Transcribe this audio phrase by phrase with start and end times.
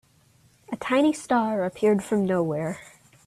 [0.71, 2.79] A tiny star appeared from nowhere.